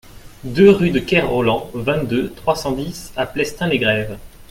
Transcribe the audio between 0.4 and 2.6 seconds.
deux rue de Ker Rolland, vingt-deux, trois